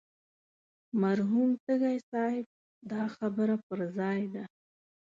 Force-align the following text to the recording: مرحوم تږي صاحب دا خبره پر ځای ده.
مرحوم 1.01 1.49
تږي 1.65 1.97
صاحب 2.11 2.45
دا 2.91 3.03
خبره 3.15 3.55
پر 3.65 3.79
ځای 3.97 4.21
ده. 4.33 4.43